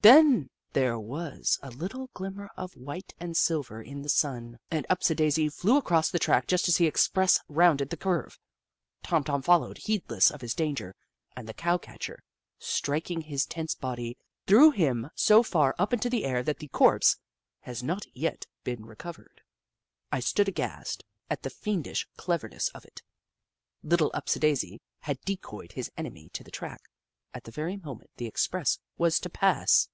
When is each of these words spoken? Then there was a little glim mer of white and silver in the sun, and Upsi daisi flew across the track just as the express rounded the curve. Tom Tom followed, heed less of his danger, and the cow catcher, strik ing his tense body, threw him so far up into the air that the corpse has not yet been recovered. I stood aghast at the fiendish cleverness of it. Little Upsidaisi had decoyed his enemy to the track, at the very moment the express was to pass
Then 0.00 0.48
there 0.74 0.96
was 0.96 1.58
a 1.60 1.70
little 1.72 2.06
glim 2.14 2.36
mer 2.36 2.50
of 2.56 2.76
white 2.76 3.14
and 3.18 3.36
silver 3.36 3.82
in 3.82 4.02
the 4.02 4.08
sun, 4.08 4.60
and 4.70 4.86
Upsi 4.88 5.16
daisi 5.16 5.52
flew 5.52 5.76
across 5.76 6.08
the 6.08 6.20
track 6.20 6.46
just 6.46 6.68
as 6.68 6.76
the 6.76 6.86
express 6.86 7.40
rounded 7.48 7.90
the 7.90 7.96
curve. 7.96 8.38
Tom 9.02 9.24
Tom 9.24 9.42
followed, 9.42 9.76
heed 9.78 10.08
less 10.08 10.30
of 10.30 10.40
his 10.40 10.54
danger, 10.54 10.94
and 11.34 11.48
the 11.48 11.52
cow 11.52 11.78
catcher, 11.78 12.22
strik 12.60 13.10
ing 13.10 13.22
his 13.22 13.44
tense 13.44 13.74
body, 13.74 14.16
threw 14.46 14.70
him 14.70 15.10
so 15.16 15.42
far 15.42 15.74
up 15.80 15.92
into 15.92 16.08
the 16.08 16.24
air 16.24 16.44
that 16.44 16.60
the 16.60 16.68
corpse 16.68 17.16
has 17.62 17.82
not 17.82 18.06
yet 18.14 18.46
been 18.62 18.86
recovered. 18.86 19.40
I 20.12 20.20
stood 20.20 20.46
aghast 20.46 21.02
at 21.28 21.42
the 21.42 21.50
fiendish 21.50 22.06
cleverness 22.16 22.68
of 22.68 22.84
it. 22.84 23.02
Little 23.82 24.12
Upsidaisi 24.14 24.80
had 25.00 25.20
decoyed 25.22 25.72
his 25.72 25.90
enemy 25.96 26.28
to 26.34 26.44
the 26.44 26.52
track, 26.52 26.82
at 27.34 27.44
the 27.44 27.50
very 27.50 27.76
moment 27.76 28.10
the 28.16 28.24
express 28.24 28.78
was 28.96 29.20
to 29.20 29.28
pass 29.28 29.86